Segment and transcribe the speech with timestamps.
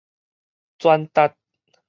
[0.79, 1.37] 轉達